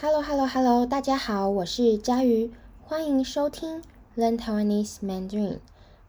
[0.00, 0.86] Hello, Hello, Hello！
[0.86, 2.52] 大家好，我是佳瑜，
[2.84, 3.82] 欢迎收听
[4.16, 5.58] Learn Taiwanese Mandarin。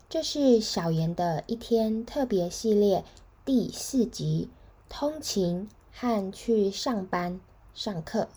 [0.07, 3.03] 这是小妍的一天特别系列
[3.43, 4.47] 第四集，
[4.89, 7.39] 通勤和去上班
[7.73, 8.27] 上课。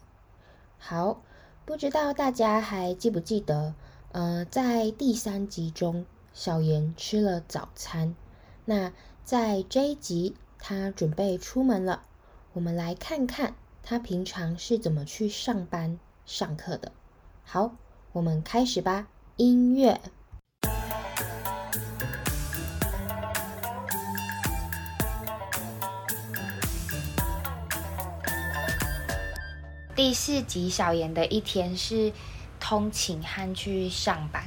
[0.78, 1.20] 好，
[1.66, 3.74] 不知道大家还记不记得，
[4.12, 8.16] 呃，在第三集中，小妍吃了早餐。
[8.64, 8.90] 那
[9.22, 12.04] 在这一集，她准备出门了，
[12.54, 13.54] 我们来看看。
[13.84, 16.92] 他平常是怎么去上班、上课的？
[17.44, 17.72] 好，
[18.12, 19.08] 我们开始吧。
[19.36, 20.00] 音乐。
[29.96, 32.12] 第四集小妍的一天是
[32.60, 34.44] 通勤和去上班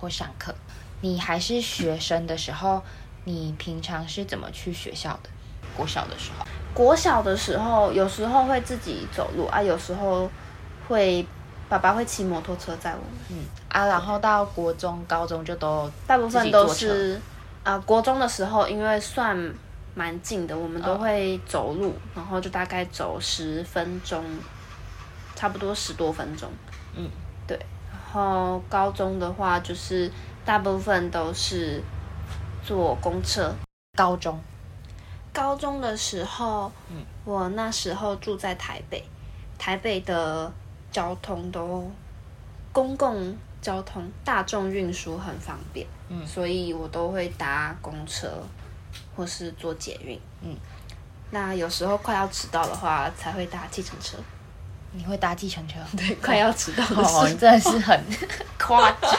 [0.00, 0.54] 或上课。
[1.00, 2.82] 你还是学生的时候，
[3.24, 5.30] 你平常是怎么去学校的？
[5.76, 6.46] 国小的时候。
[6.76, 10.30] 国小的时候，有时候会自己走路啊，有时候
[10.86, 11.26] 会
[11.70, 13.18] 爸爸会骑摩托车载我们。
[13.30, 17.18] 嗯啊，然后到国中、高中就都大部分都是
[17.64, 17.78] 啊。
[17.86, 19.34] 国中的时候，因为算
[19.94, 24.22] 蛮近的，我们都会走路，哦、然后就大概走十分钟，
[25.34, 26.50] 差不多十多分钟。
[26.94, 27.08] 嗯，
[27.46, 27.58] 对。
[27.90, 30.12] 然后高中的话，就是
[30.44, 31.82] 大部分都是
[32.62, 33.50] 坐公车。
[33.96, 34.38] 高中。
[35.36, 39.04] 高中的时候，嗯，我那时候住在台北，
[39.58, 40.50] 台北的
[40.90, 41.90] 交通都
[42.72, 48.42] 公共交通、大众运输很方便，嗯，所以我都会搭公车
[49.14, 50.56] 或是坐捷运，嗯，
[51.30, 54.16] 那有时候快要迟到的话，才会搭计程车。
[54.92, 55.74] 你会搭计程车？
[55.94, 58.02] 对，快要迟到的时候，哦，你真的是很
[58.58, 59.12] 夸张，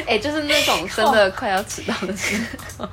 [0.00, 2.44] 哎、欸，就是那种真的快要迟到的时
[2.76, 2.88] 候。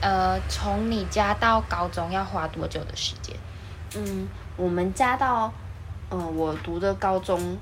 [0.00, 3.36] 呃，从你家到高中要花多久的时间？
[3.96, 5.52] 嗯，我们家到，
[6.10, 7.56] 嗯、呃，我读的高中，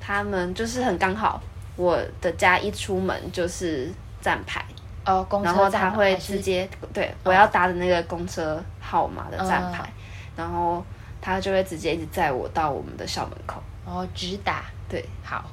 [0.00, 1.40] 他们就是很刚好，
[1.76, 4.64] 我的家一出门就是站牌。
[5.04, 9.92] 哦，公车站，然后他会直接对、哦、我要搭的那个公车号码的站牌，嗯、
[10.36, 10.84] 然后
[11.20, 15.44] 他就会直接一直载我到我们的校门口，哦，直达，对，好，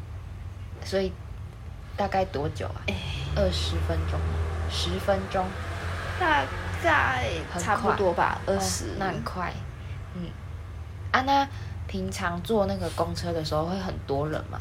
[0.83, 1.11] 所以
[1.97, 2.81] 大概多久啊？
[3.35, 4.19] 二十分钟，
[4.69, 5.45] 十分钟。
[6.19, 6.43] 大
[6.83, 9.53] 概差不多吧，二十、哦，那很快。
[10.13, 10.23] 嗯，
[11.13, 11.47] 啊，那
[11.87, 14.59] 平常坐那个公车的时候会很多人吗？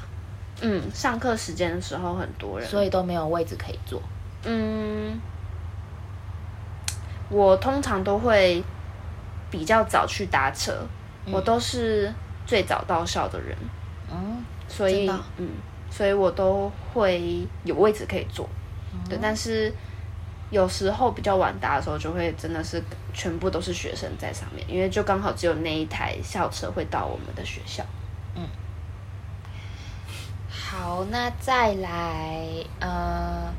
[0.61, 4.01] 嗯，上课时间的时候很多人，所以都没有位置可以坐。
[4.45, 5.21] 嗯，
[7.29, 8.63] 我通常都会
[9.51, 10.87] 比较早去搭车，
[11.27, 12.15] 嗯、我都是
[12.47, 13.59] 最早到校的人。
[14.09, 15.51] 嗯，所以嗯，
[15.91, 18.49] 所以我都会有位置可以坐。
[18.93, 19.75] 嗯、对，但是。
[20.51, 22.83] 有时候比较晚搭的时候，就会真的是
[23.13, 27.85] 全部都是学生在上面，因为就刚好只有那一台校车会到我们的学校。
[28.35, 28.49] 嗯，
[30.49, 32.47] 好，那再来，
[32.81, 33.53] 呃，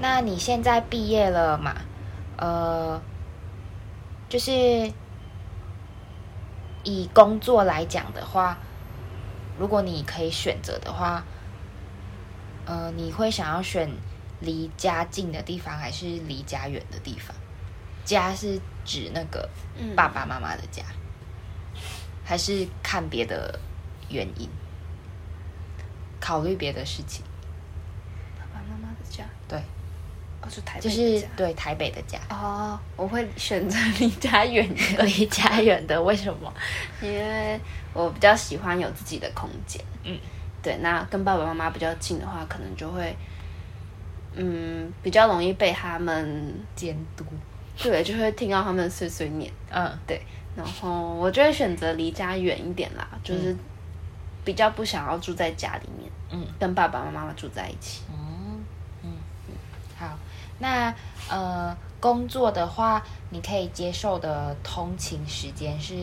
[0.00, 1.74] 那你现在毕业了嘛？
[2.36, 3.00] 呃，
[4.28, 4.52] 就是
[6.84, 8.56] 以工作来讲的话，
[9.58, 11.24] 如果你可以选择的话，
[12.64, 13.90] 呃，你会想要选？
[14.40, 17.34] 离家近的地方还是离家远的地方？
[18.04, 19.46] 家是指那个
[19.94, 20.82] 爸爸妈妈的家，
[21.74, 21.80] 嗯、
[22.24, 23.58] 还是看别的
[24.08, 24.48] 原因？
[26.18, 27.22] 考虑别的事情？
[28.38, 29.58] 爸爸妈妈的家，对，
[30.40, 32.18] 哦，是台北，就是对台北的家。
[32.30, 34.66] 哦，我会选择离家远
[34.96, 36.50] 的， 离家远的，为什么？
[37.02, 37.60] 因为
[37.92, 39.84] 我比较喜欢有自己的空间。
[40.04, 40.18] 嗯，
[40.62, 43.14] 对，那跟爸爸妈妈比较近的话，可能就会。
[44.40, 47.24] 嗯，比较容易被他们监督，
[47.76, 49.52] 对，就会听到他们碎碎念。
[49.70, 50.22] 嗯，对。
[50.56, 53.56] 然后我就会选择离家远一点啦，就是
[54.44, 56.10] 比较不想要住在家里面。
[56.30, 58.02] 嗯，跟爸爸妈妈住在一起。
[58.10, 58.64] 嗯
[59.02, 59.10] 嗯
[59.48, 59.54] 嗯。
[59.98, 60.16] 好，
[60.60, 60.94] 那
[61.28, 65.94] 呃，工作的话，你可以接受的通勤时间是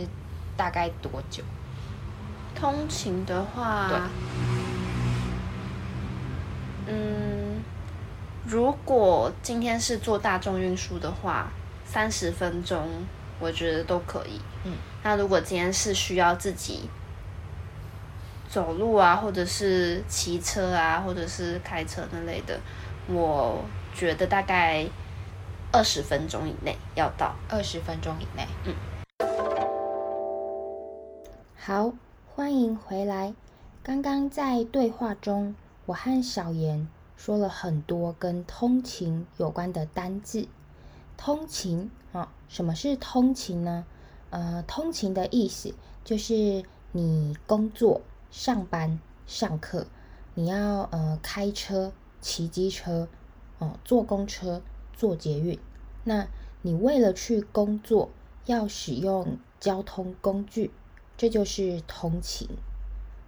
[0.58, 1.42] 大概多久？
[2.54, 4.00] 通勤的话，对，
[6.88, 7.35] 嗯。
[8.48, 11.52] 如果今天是坐大众运输的话，
[11.84, 12.88] 三十分钟
[13.40, 14.40] 我觉得都可以。
[14.64, 16.88] 嗯，那如果今天是需要自己
[18.48, 22.60] 走路啊，或者是骑车啊，或者是开车那类的，
[23.08, 23.66] 我
[23.96, 24.86] 觉得大概
[25.72, 27.36] 二十分钟以内要到。
[27.50, 28.76] 二十分钟以内，嗯。
[31.58, 31.92] 好，
[32.36, 33.34] 欢迎回来。
[33.82, 35.56] 刚刚在对话中，
[35.88, 36.88] 我和小妍。
[37.16, 40.48] 说了很多跟通勤有关的单字。
[41.18, 43.86] 通勤啊，什么是通勤呢？
[44.32, 45.74] 呃，通勤的意思
[46.04, 48.02] 就是你工作、
[48.32, 49.88] 上班、上课，
[50.34, 53.08] 你要呃开车、骑机车，
[53.60, 54.62] 哦、呃，坐公车、
[54.94, 55.58] 坐捷运，
[56.04, 56.28] 那
[56.64, 58.10] 你为了去工作
[58.46, 60.72] 要使用交通工具，
[61.16, 62.50] 这就是通勤。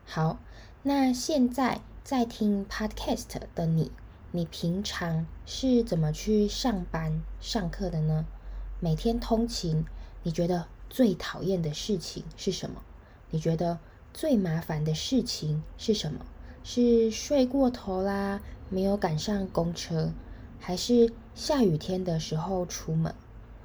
[0.05, 0.39] 好，
[0.83, 3.91] 那现在在听 Podcast 的你，
[4.31, 8.25] 你平常是怎么去上班、上课的呢？
[8.79, 9.83] 每天通勤，
[10.23, 12.81] 你觉得最讨厌的事情是什么？
[13.29, 13.79] 你觉得
[14.13, 16.25] 最麻烦的事情是什么？
[16.63, 18.39] 是睡过头啦，
[18.69, 20.13] 没有赶上公车，
[20.61, 23.13] 还是下雨天的时候出门，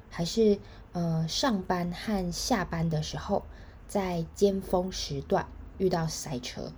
[0.09, 0.59] 还是
[0.91, 3.43] 呃上班和下班的时候
[3.87, 5.47] 在尖峰时段
[5.77, 6.73] 遇到塞车？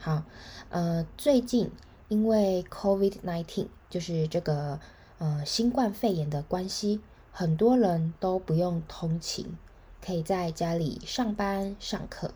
[0.00, 0.22] 好，
[0.70, 1.72] 呃，最近
[2.06, 4.78] 因为 COVID-19，就是这个
[5.18, 7.00] 呃新冠肺炎的关系。
[7.32, 9.56] 很多人都不用通勤，
[10.00, 12.32] 可以在家里上班上课。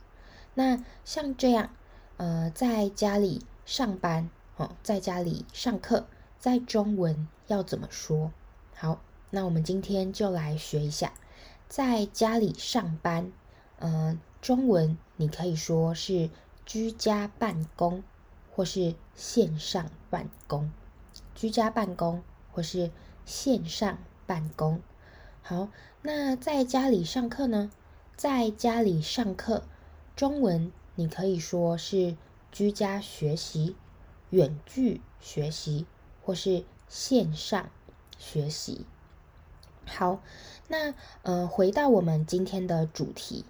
[0.54, 1.70] 那像这样，
[2.16, 6.06] 呃，在家里上班哦，在家里上课，
[6.38, 8.32] 在中文要怎么说？
[8.74, 9.00] 好，
[9.30, 11.12] 那我们今天就来学一下，
[11.68, 13.32] 在家里上班，
[13.78, 16.30] 嗯、呃，中文你可以说是
[16.72, 18.02] 居家办公，
[18.50, 20.72] 或是线上办公，
[21.34, 22.90] 居家办公或是
[23.26, 24.80] 线上办公。
[25.42, 25.68] 好，
[26.00, 27.70] 那在家里上课呢？
[28.16, 29.64] 在家里上课，
[30.16, 32.16] 中文你可以说是
[32.50, 33.76] 居家学习、
[34.30, 35.84] 远距学习，
[36.22, 37.68] 或是线上
[38.16, 38.86] 学习。
[39.84, 40.22] 好，
[40.68, 43.44] 那呃，回到我们今天的主题，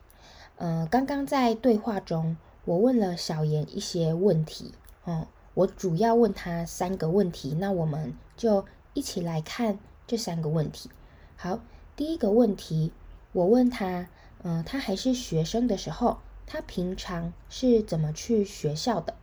[0.56, 4.72] 呃，刚刚在对话中，我问了小妍一些问题，
[5.04, 8.64] 哦，我主要问他三个问题，那我们就
[8.94, 10.90] 一起来看这三个问题。
[11.36, 11.60] 好。
[11.94, 12.90] 第一个问题，
[13.32, 14.08] 我问他，
[14.42, 19.14] 嗯、呃，他还是学生的时候，他平常是怎么去学校的？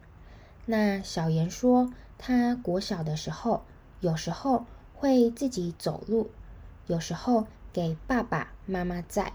[0.68, 3.64] 那小妍说，他国小的时候，
[4.02, 6.30] 有时候会自己走路，
[6.86, 9.34] 有时候给爸爸妈妈载。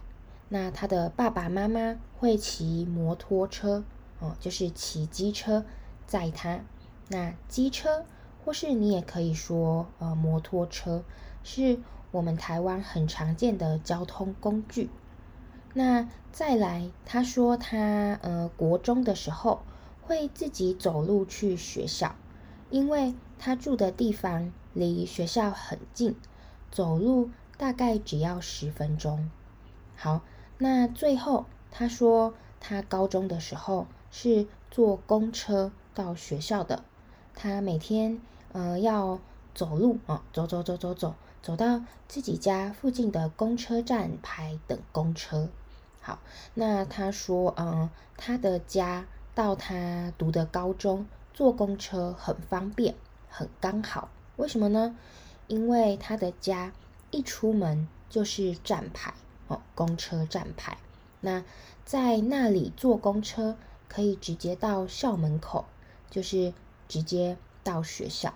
[0.48, 3.82] 那他的爸爸妈妈会骑摩托车，
[4.28, 5.64] 哦、就是骑机车
[6.06, 6.60] 载他。
[7.08, 8.04] 那机车，
[8.44, 11.04] 或是你也可以说，呃，摩托车
[11.42, 11.78] 是。
[12.10, 14.88] 我们台湾很常见的交通工具。
[15.72, 19.62] 那再来，他说他呃国中的时候
[20.00, 22.14] 会自己走路去学校，
[22.70, 26.14] 因为他住的地方离学校很近，
[26.70, 29.28] 走路大概只要十分钟。
[29.96, 30.20] 好，
[30.58, 36.84] 那最后他说他高中的时候是坐公车到学校的，
[37.34, 38.20] 他每天
[38.52, 39.18] 呃要
[39.56, 41.14] 走路啊，走走走走走。
[41.42, 45.48] 走到自己家附近的公车站牌等公车。
[46.00, 46.20] 好，
[46.54, 52.94] 那他说，嗯，他的家到他读的高中坐公车很方便，
[53.28, 54.08] 很刚好。
[54.36, 54.96] 为什么呢？
[55.48, 56.72] 因为他的家
[57.10, 59.12] 一出门就是站牌
[59.48, 60.78] 哦，公车站牌。
[61.20, 61.44] 那
[61.84, 63.58] 在那里坐公车
[63.88, 65.64] 可以直接到校门口，
[66.10, 66.52] 就是
[66.88, 68.34] 直接到学校。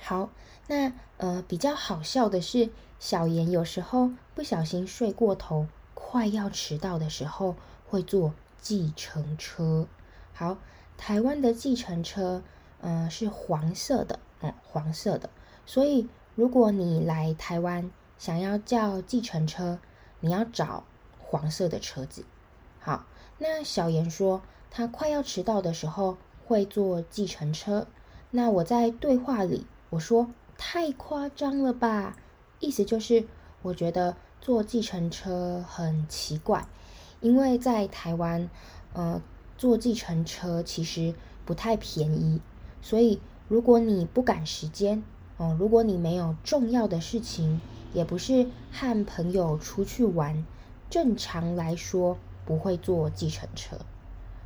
[0.00, 0.30] 好。
[0.68, 2.70] 那呃，比较好笑的是，
[3.00, 7.56] 小妍有时候不小心睡过头，快要迟到的时候
[7.88, 9.88] 会坐计程车。
[10.32, 10.56] 好，
[10.96, 12.44] 台湾的计程车，
[12.80, 15.28] 嗯、是黄色的，嗯，黄色的。
[15.66, 19.80] 所以如果你来台湾想要叫计程车，
[20.20, 20.84] 你要找
[21.18, 22.24] 黄色的车子。
[23.42, 27.88] 那小妍说她快要迟到的时候会坐计程车。
[28.30, 30.30] 那我在对话里我说。
[30.64, 32.16] 太夸张了吧！
[32.60, 33.24] 意思就是，
[33.62, 36.68] 我觉得坐计程车很奇怪，
[37.20, 38.48] 因为在台湾，
[38.92, 39.20] 呃，
[39.58, 42.40] 坐计程车其实不太便宜，
[42.80, 45.02] 所以如果你不赶时间，
[45.36, 47.60] 哦、如果你没有重要的事情，
[47.92, 50.44] 也不是和朋友出去玩，
[50.88, 53.76] 正常来说不会坐计程车。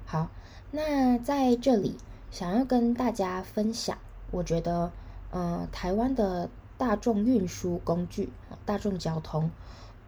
[0.05, 0.29] 好，
[0.71, 1.97] 那在这里
[2.31, 3.99] 想要跟大家分享，
[4.31, 4.93] 我觉得。
[5.33, 6.49] 呃，台湾的
[6.79, 8.31] 大众运输工具，
[8.65, 9.51] 大众交通，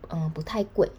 [0.09, 0.91] 嗯、不太贵。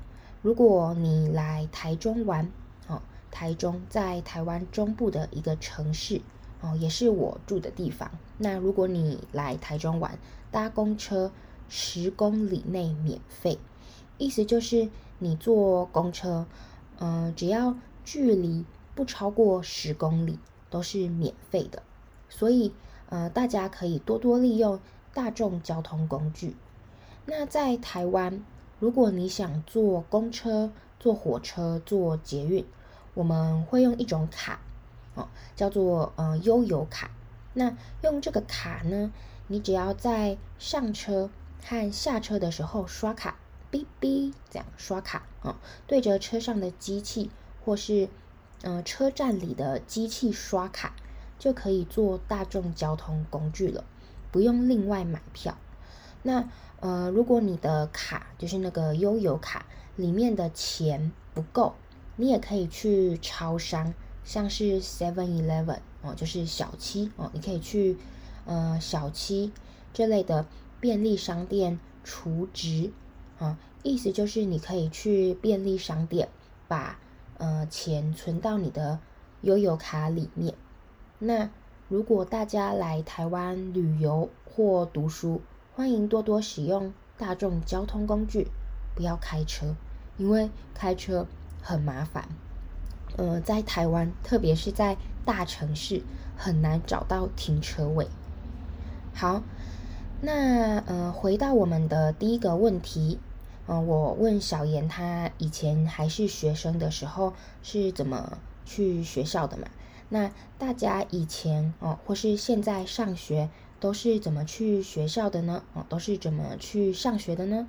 [0.42, 2.52] 如果你来台中玩，
[2.88, 6.22] 哦、台中在台湾中部的一个城市，
[6.62, 8.12] 哦、也是我住的地方。
[8.38, 10.20] 那如果你来台中玩，
[10.52, 11.32] 搭公车
[11.70, 13.58] 十公里内免费，
[14.18, 16.46] 意思就是你坐公车，
[17.00, 17.76] 呃，只要
[18.06, 18.64] 距离
[18.94, 20.38] 不超过十公里
[20.70, 21.82] 都是免费的，
[22.30, 22.72] 所以。
[23.12, 24.80] 呃，大家可以多多利用
[25.16, 26.56] 大众交通工具。
[27.26, 28.46] 那在台湾，
[28.80, 32.64] 如果你想坐公车、坐火车、坐捷运，
[33.16, 34.60] 我们会用一种卡，
[35.16, 37.10] 哦，叫做呃悠游卡。
[37.56, 39.12] 那用这个卡呢，
[39.48, 41.32] 你只要在上车
[41.64, 43.40] 和下车的时候刷卡，
[43.72, 47.30] 哔哔这样刷卡啊，对着车上的机器
[47.64, 48.10] 或是
[48.62, 50.96] 呃车站里的机器刷卡，
[51.38, 53.84] 就可以坐大众交通工具了，
[54.32, 55.58] 不用另外买票。
[56.24, 56.50] 那
[56.80, 61.76] 呃，如果你的卡就是那个悠游卡里面的钱不够，
[62.16, 65.80] 你也可以去超商，像是 Seven Eleven。
[66.02, 67.98] 哦，就是小七哦，你可以去
[68.46, 69.52] 呃小七
[69.92, 70.46] 这类的
[70.80, 72.94] 便利商店储值
[73.40, 76.30] 啊，意思就是你可以去便利商店
[76.68, 77.00] 把
[77.38, 79.00] 呃钱存到你的
[79.42, 80.54] 悠游卡里面。
[81.18, 81.50] 那
[81.88, 85.42] 如果大家来台湾旅游或读书，
[85.74, 88.48] 欢迎多多使用大众交通工具，
[88.94, 89.76] 不要开车，
[90.18, 91.26] 因为开车
[91.62, 92.28] 很麻烦。
[93.18, 96.04] 呃，在台湾，特别是在大城市，
[96.38, 98.08] 很难找到停车位。
[99.14, 99.42] 好，
[100.22, 103.20] 那呃，回到我们的第一个问题，
[103.70, 109.68] 呃，我问小妍，她以前还是学生的时候是怎么去学校的嘛？
[110.10, 113.48] 那大家以前哦，或是现在上学
[113.80, 115.62] 都是怎么去学校的呢？
[115.76, 117.68] 哦，都是怎么去上学的呢？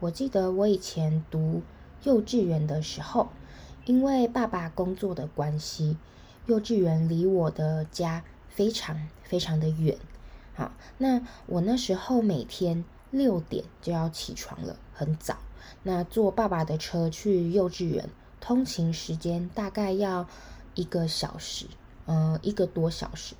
[0.00, 1.60] 我记得我以前读
[2.02, 3.28] 幼稚园的时候。
[3.84, 5.96] 因为爸爸工作的关系，
[6.46, 9.98] 幼稚园离我的家非常非常的远。
[10.54, 15.36] 好，那我那时候每天六点就要起床了，很早。
[15.84, 20.26] 那坐爸爸的车去幼稚园，通勤时间大概要
[20.74, 21.66] 一个小时，
[22.06, 23.36] 嗯、呃，一个多小时。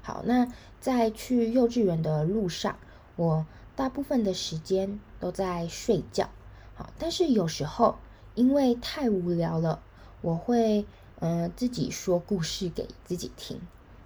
[0.00, 2.78] 好，那在去幼稚园的路上，
[3.16, 3.44] 我
[3.76, 6.30] 大部分的时间都在睡觉。
[6.74, 7.96] 好，但是有时候。
[8.36, 9.80] 因为太无聊了，
[10.20, 10.84] 我会
[11.20, 13.60] 嗯、自己说故事给自己听。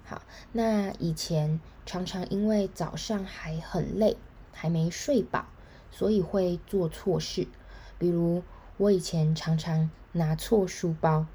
[0.05, 0.21] 好，
[0.53, 4.19] 那以前常常因为早上还很累，
[4.59, 5.45] 还没睡饱，
[5.93, 7.47] 所以会做错事。
[7.97, 8.43] 比如
[8.77, 11.27] 我以前常常拿错书包，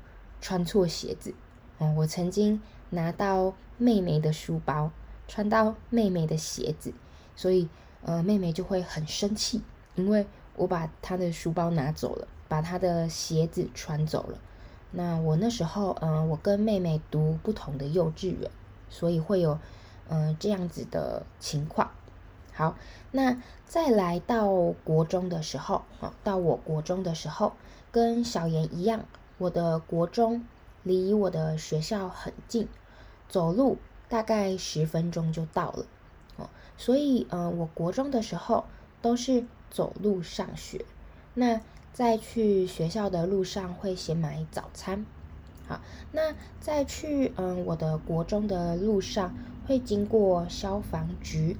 [0.42, 1.34] 穿错鞋子。
[1.80, 4.92] 嗯，我曾经拿到妹妹的书包，
[5.28, 6.94] 穿到妹妹的鞋子，
[7.36, 7.70] 所以
[8.04, 9.62] 呃妹妹就会很生气，
[9.96, 10.28] 因为
[10.58, 12.28] 我把她的书包拿走了。
[12.50, 14.38] 把她的鞋子穿走了。
[14.92, 18.52] 那我那时候，嗯、我跟妹妹读不同的幼稚园，
[18.92, 19.58] 所以会有，
[20.08, 21.90] 嗯、这样子的情况。
[22.56, 22.76] 好，
[23.12, 24.48] 那再来到
[24.84, 27.54] 国中的时候，啊，到我国中的时候，
[27.92, 29.06] 跟小妍一样，
[29.40, 30.46] 我的国中
[30.84, 32.68] 离我的学校很近，
[33.28, 35.86] 走路大概十分钟就到了。
[36.38, 38.66] 哦，所以，嗯、呃，我国中的时候
[39.02, 40.86] 都是走路上学。
[41.34, 41.60] 那
[41.92, 45.06] 在去学校的路上会先买早餐，
[45.68, 45.80] 好，
[46.12, 49.36] 那在去嗯我的国中的路上
[49.68, 51.58] 会经过消防局，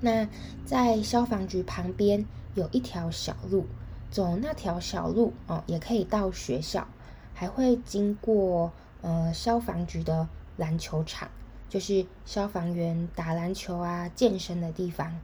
[0.00, 0.28] 那
[0.64, 3.66] 在消防局旁边有一条小路，
[4.10, 6.86] 走那条小路哦也可以到学校，
[7.34, 11.30] 还会经过呃消防局的篮球场，
[11.68, 15.18] 就是消防员打篮球啊健身的地方。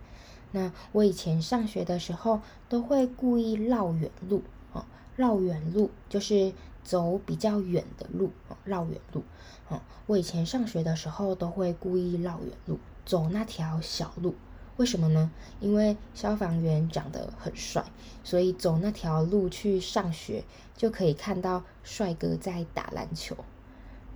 [0.51, 4.85] 那我以前上学的时候，都会故意绕远路哦，
[5.17, 6.53] 绕远路就是
[6.83, 9.23] 走比较远的路哦，绕远路
[9.69, 9.81] 哦。
[10.07, 14.35] 我以前上学的时候都会故意绕远路，走那条小路。
[14.83, 15.31] 为什么呢？
[15.61, 17.85] 因为消防员长得很帅，
[18.25, 20.43] 所以走那条路去上学
[20.77, 23.37] 就可以看到帅哥在打篮球。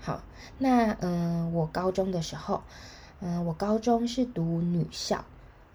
[0.01, 0.25] 好，
[0.59, 2.65] 那嗯，我高中的时候，
[3.21, 5.25] 嗯，我高中是读女校。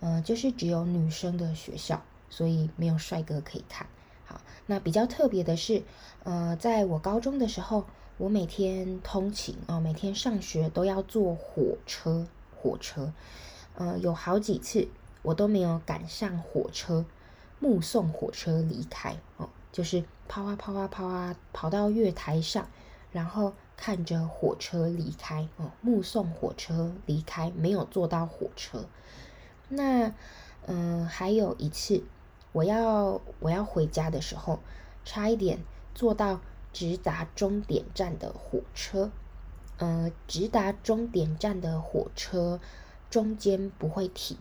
[0.02, 3.88] 嗯、就是只有女生的学校，所以没有帅哥可以看。
[4.26, 5.84] 好，那比较特别的是，
[6.24, 7.86] 呃，在我高中的时候，
[8.18, 12.26] 我每天通勤啊、呃，每天上学都要坐火车，
[12.60, 13.14] 火车，
[13.75, 14.88] 呃，有好几次
[15.22, 17.06] 我都没有赶上火车，
[17.60, 22.68] 目送火车离开哦、就是跑啊跑啊跑啊，跑到月台上，
[23.12, 28.86] 然后看着火车离开哦、目送火车离开，没有坐到火车。
[29.70, 30.13] 那，
[30.66, 32.04] 嗯，还有一次，
[32.51, 34.60] 我要我要回家的时候，
[35.06, 35.60] 差一点
[35.96, 36.42] 坐到
[36.74, 39.12] 直达终点站的火车。
[39.78, 42.60] 嗯，直达终点站的火车
[43.12, 44.36] 中间不会停。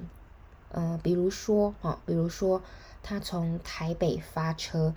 [0.70, 2.62] 嗯，比如说啊，比如说
[3.02, 4.94] 他从台北发车，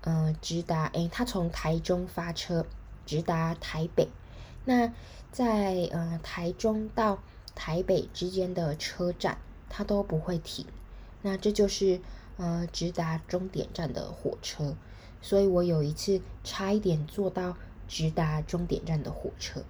[0.00, 2.64] 嗯，直达，诶，他从台中发车，
[3.04, 4.08] 直达台北。
[4.64, 4.90] 那
[5.30, 7.18] 在嗯台中到
[7.54, 9.36] 台北之间的车站。
[9.72, 10.66] 它都不会停，
[11.22, 12.00] 那这就是
[12.38, 14.74] 呃直达终点站的火车，
[15.22, 19.62] 所以我有一次差一点坐到直达终点站的火车。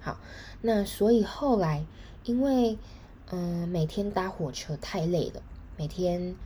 [0.00, 0.18] 好，
[0.62, 1.86] 那所以后来
[2.26, 2.76] 因为
[3.30, 5.42] 嗯、每天搭火车太累了，
[5.76, 6.36] 每天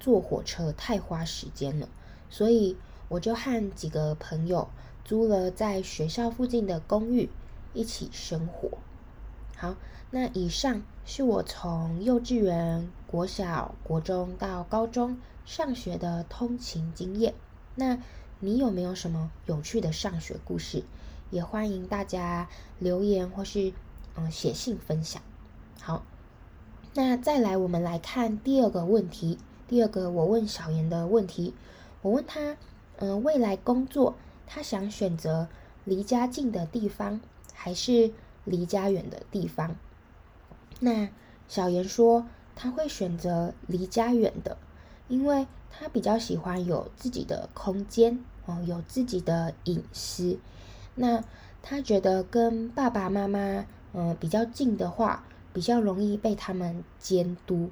[0.00, 1.88] 坐火车太花时间了，
[2.28, 2.76] 所以
[3.08, 4.68] 我就和几个朋友
[5.04, 7.30] 租了在学校附近的公寓
[7.72, 8.78] 一起生活。
[9.56, 9.76] 好，
[10.10, 17.34] 那以上是我从幼稚园、国小、国中到高中上学的通勤经验。
[17.74, 17.98] 那
[18.40, 20.84] 你有没有什么有趣的上学故事？
[21.30, 23.72] 也欢迎大家留言或是
[24.16, 25.22] 嗯写信分享。
[25.80, 26.04] 好，
[26.94, 29.38] 那再来我们来看第二个问题。
[29.68, 31.54] 第二个我问小妍的问题，
[32.02, 32.56] 我问他，
[32.98, 35.48] 嗯，未来工作他想选择
[35.84, 37.20] 离家近的地方
[37.54, 38.12] 还是？
[38.48, 39.74] 离家远的地方，
[40.78, 41.08] 那
[41.48, 44.56] 小妍说他会选择离家远的，
[45.08, 50.38] 因为他比较喜欢有自己的空间哦，有自己的隐私。
[50.94, 51.24] 那
[51.60, 57.70] 他觉得跟爸爸妈妈、呃、比较近的话，比较容易被他们监督。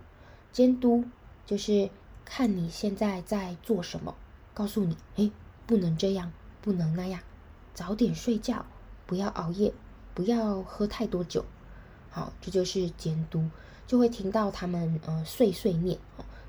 [0.50, 1.04] 监督
[1.47, 1.90] 就是
[2.25, 4.14] 看你现在在做什么，
[4.54, 5.31] 告诉你，诶，
[5.66, 7.21] 不能这样，不能那样，
[7.75, 8.64] 早点睡觉，
[9.07, 9.73] 不要熬夜。
[10.16, 11.45] 不要喝太多酒，
[12.09, 13.50] 好，这就是监督，
[13.85, 15.99] 就会听到他们呃碎碎念，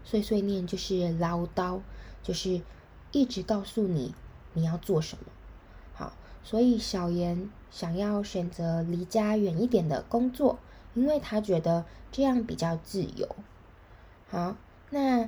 [0.04, 1.80] 碎碎念就是唠叨，
[2.22, 2.62] 就是
[3.12, 4.14] 一直告诉你
[4.54, 5.24] 你要做什么，
[5.96, 6.14] 好，
[6.44, 10.60] 所以小妍想要选择离家远一点的工作，
[10.94, 13.36] 因为他觉得这样比较自由。
[14.30, 14.56] 好，
[14.92, 15.28] 那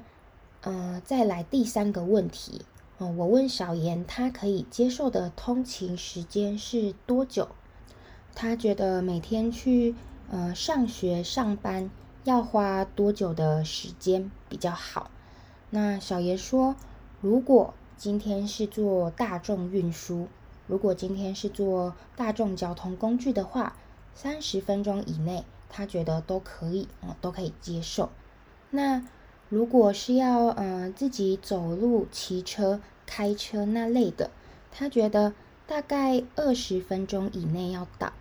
[0.62, 2.62] 呃再来第三个问题，
[3.00, 7.50] 哦，我问小妍，他可以接受的通勤时间是多久？
[8.34, 9.94] 他觉得每天去
[10.30, 11.92] 呃上学上班
[12.24, 15.12] 要花多久的时间比较好？
[15.70, 16.78] 那小妍说，
[17.20, 20.30] 如果今天是坐大众运输，
[20.68, 23.76] 如果今天是坐大众交通工具的话，
[24.14, 28.10] 三十分钟以内，他觉得都可以，嗯，都可以接受。
[28.70, 29.06] 那
[29.50, 34.30] 如果是要呃自己走路、骑车、开车那类的，
[34.72, 35.34] 他觉得
[35.66, 38.12] 大概二十分钟以内要到。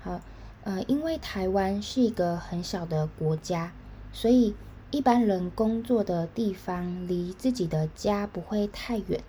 [0.00, 0.20] 好，
[0.62, 3.72] 呃，因为台湾是一个很小的国家，
[4.12, 4.54] 所以
[4.92, 9.20] 一般人工作的地方离自己的家不会太远，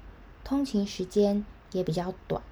[0.43, 2.43] 通勤时间也比较短。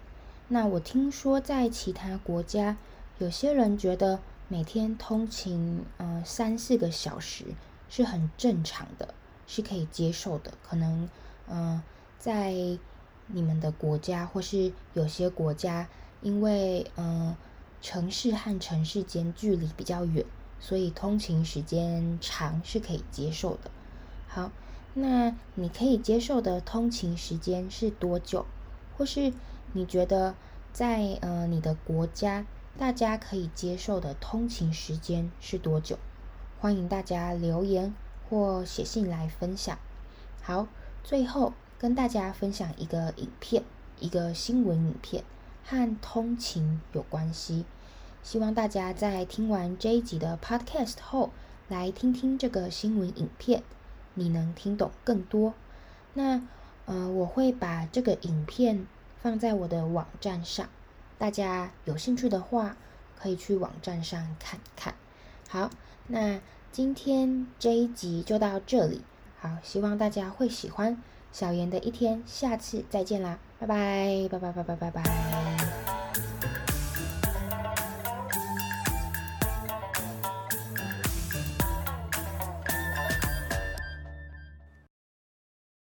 [0.53, 2.75] 那我听说在其他国家，
[3.19, 7.45] 有些人觉得每天通勤呃三四个小时
[7.87, 9.13] 是很正常的，
[9.47, 10.51] 是可以接受的。
[10.61, 11.07] 可能
[11.47, 11.81] 呃
[12.19, 12.51] 在
[13.27, 15.87] 你们的国家或是有些国家，
[16.21, 17.35] 因为呃。
[17.83, 20.23] 城市和城市间距离比较远，
[20.59, 23.71] 所以通勤时间长是可以接受的。
[24.27, 24.51] 好，
[24.93, 28.45] 那你可以接受的通勤时间是多久？
[28.95, 29.33] 或是
[29.73, 30.35] 你觉得
[30.73, 32.45] 在呃你的国家，
[32.77, 35.97] 大家可以接受的通勤时间是多久？
[36.59, 37.93] 欢迎大家留言
[38.29, 39.77] 或写信来分享。
[40.41, 40.67] 好，
[41.03, 43.63] 最后跟大家分享一个影片，
[43.99, 45.23] 一个新闻影片。
[45.63, 47.65] 和通勤有关系，
[48.23, 51.29] 希望大家在听完这一集的 Podcast 后，
[51.69, 53.61] 来听听这个新闻影片，
[54.15, 55.53] 你能听懂更多。
[56.15, 56.41] 那
[56.87, 58.87] 呃，我会把这个影片
[59.21, 60.67] 放在我的网站上，
[61.17, 62.75] 大家有兴趣的话，
[63.19, 64.95] 可以去网站上看看。
[65.47, 65.69] 好，
[66.07, 66.39] 那
[66.71, 69.01] 今天这一集就到这里，
[69.39, 75.50] 好，希望大家会喜欢小妍的一天，下次再见啦，拜拜，拜拜，拜拜，拜拜。